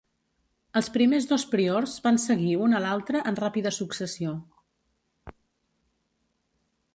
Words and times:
Els 0.79 0.87
primers 0.93 1.27
dos 1.31 1.43
priors 1.51 1.93
van 2.07 2.17
seguir 2.23 2.55
un 2.69 2.73
a 2.77 2.81
l'altre 2.85 3.21
en 3.33 3.37
ràpida 3.41 3.73
successió. 3.77 4.35